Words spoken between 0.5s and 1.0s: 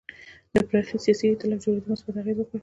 د پراخ